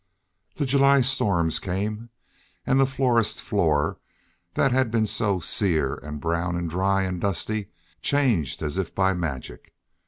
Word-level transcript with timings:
The 0.55 0.65
July 0.65 1.01
storms 1.01 1.59
came, 1.59 2.09
and 2.65 2.79
the 2.79 2.87
forest 2.87 3.39
floor 3.39 3.99
that 4.55 4.71
had 4.71 4.89
been 4.89 5.05
so 5.05 5.39
sear 5.39 5.93
and 6.01 6.19
brown 6.19 6.55
and 6.55 6.67
dry 6.67 7.03
and 7.03 7.21
dusty 7.21 7.67
changed 8.01 8.63
as 8.63 8.79
if 8.79 8.95
by 8.95 9.13
magic. 9.13 9.75